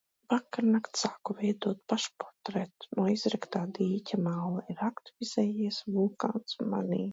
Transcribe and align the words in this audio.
Vakarnakt 0.33 1.01
sāku 1.01 1.35
veidot 1.41 1.83
pašportretu 1.93 2.89
no 3.01 3.05
izraktā 3.17 3.63
dīķa 3.77 4.21
māla. 4.31 4.67
Ir 4.75 4.83
aktivizējies 4.89 5.81
vulkāns 6.01 6.61
manī. 6.75 7.03